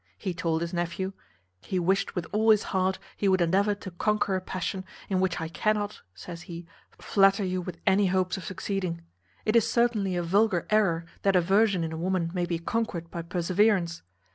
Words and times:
He 0.17 0.33
told 0.33 0.61
his 0.61 0.73
nephew, 0.73 1.13
"He 1.61 1.77
wished 1.77 2.15
with 2.15 2.25
all 2.31 2.49
his 2.49 2.63
heart 2.73 2.97
he 3.15 3.27
would 3.27 3.39
endeavour 3.39 3.75
to 3.75 3.91
conquer 3.91 4.35
a 4.35 4.41
passion, 4.41 4.83
in 5.09 5.19
which 5.19 5.39
I 5.39 5.47
cannot," 5.47 6.01
says 6.15 6.41
he, 6.49 6.65
"flatter 6.97 7.43
you 7.45 7.61
with 7.61 7.77
any 7.85 8.07
hopes 8.07 8.35
of 8.35 8.43
succeeding. 8.43 9.03
It 9.45 9.55
is 9.55 9.69
certainly 9.69 10.15
a 10.15 10.23
vulgar 10.23 10.65
error, 10.71 11.05
that 11.21 11.35
aversion 11.35 11.83
in 11.83 11.91
a 11.91 11.97
woman 11.97 12.31
may 12.33 12.47
be 12.47 12.57
conquered 12.57 13.11
by 13.11 13.21
perseverance. 13.21 14.01